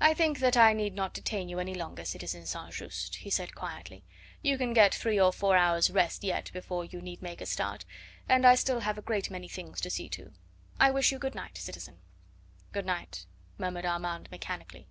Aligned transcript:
"I 0.00 0.12
think 0.12 0.40
that 0.40 0.56
I 0.56 0.72
need 0.72 0.92
not 0.96 1.14
detain 1.14 1.48
you 1.48 1.60
any 1.60 1.72
longer, 1.72 2.04
citizen, 2.04 2.46
St. 2.46 2.72
Just," 2.72 3.14
he 3.14 3.30
said 3.30 3.54
quietly; 3.54 4.02
"you 4.42 4.58
can 4.58 4.72
get 4.72 4.92
three 4.92 5.20
or 5.20 5.32
four 5.32 5.56
hours' 5.56 5.88
rest 5.88 6.24
yet 6.24 6.50
before 6.52 6.84
you 6.84 7.00
need 7.00 7.22
make 7.22 7.40
a 7.40 7.46
start, 7.46 7.84
and 8.28 8.44
I 8.44 8.56
still 8.56 8.80
have 8.80 8.98
a 8.98 9.02
great 9.02 9.30
many 9.30 9.46
things 9.46 9.80
to 9.82 9.90
see 9.90 10.08
to. 10.08 10.32
I 10.80 10.90
wish 10.90 11.12
you 11.12 11.20
good 11.20 11.36
night, 11.36 11.56
citizen." 11.58 12.00
"Good 12.72 12.86
night," 12.86 13.24
murmured 13.56 13.86
Armand 13.86 14.28
mechanically. 14.32 14.88